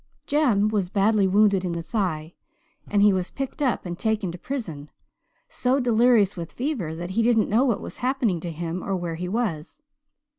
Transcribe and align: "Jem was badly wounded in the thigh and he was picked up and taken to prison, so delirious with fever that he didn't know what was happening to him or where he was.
"Jem 0.25 0.69
was 0.69 0.89
badly 0.89 1.27
wounded 1.27 1.63
in 1.63 1.73
the 1.73 1.83
thigh 1.83 2.33
and 2.87 3.03
he 3.03 3.13
was 3.13 3.29
picked 3.29 3.61
up 3.61 3.85
and 3.85 3.99
taken 3.99 4.31
to 4.31 4.37
prison, 4.39 4.89
so 5.47 5.79
delirious 5.79 6.35
with 6.35 6.53
fever 6.53 6.95
that 6.95 7.11
he 7.11 7.21
didn't 7.21 7.49
know 7.49 7.65
what 7.65 7.81
was 7.81 7.97
happening 7.97 8.39
to 8.39 8.49
him 8.51 8.83
or 8.83 8.95
where 8.95 9.13
he 9.13 9.27
was. 9.29 9.83